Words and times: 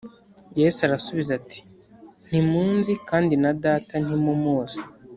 Yesu 0.59 0.77
arabasubiza 0.81 1.31
ati 1.39 1.59
ntimunzi 2.27 2.93
kandi 3.09 3.33
na 3.43 3.51
Data 3.63 3.93
ntimumuzi 4.03 4.81